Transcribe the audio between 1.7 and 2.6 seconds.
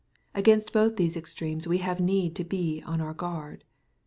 have need to